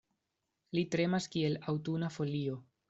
[0.77, 2.63] Li tremas kiel aŭtuna folio.